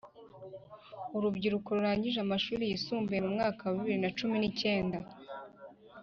urubyiruko 1.15 1.67
rurangije 1.77 2.19
amashuri 2.21 2.63
yisumbuye 2.65 3.19
mu 3.25 3.29
mwaka 3.35 3.61
wa 3.65 3.73
bibiri 3.75 3.99
na 4.03 4.09
cumi 4.17 4.35
nicyenda 4.39 4.97